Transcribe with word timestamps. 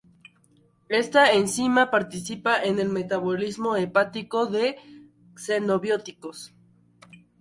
Esta 0.89 1.31
enzima 1.31 1.91
participa 1.91 2.59
en 2.59 2.79
el 2.79 2.89
metabolismo 2.89 3.75
hepático 3.75 4.47
de 4.47 4.75
xenobióticos. 5.35 6.55